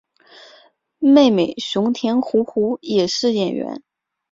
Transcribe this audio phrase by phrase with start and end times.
[0.97, 3.83] 妹妹熊田胡胡也是演员。